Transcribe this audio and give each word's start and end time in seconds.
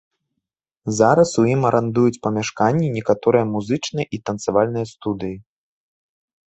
Зараз 0.99 1.31
у 1.43 1.45
ім 1.53 1.61
арандуюць 1.71 2.21
памяшканні 2.29 2.87
некаторыя 2.97 3.45
музычныя 3.53 4.05
і 4.19 4.23
танцавальныя 4.31 4.85
студыі. 4.95 5.37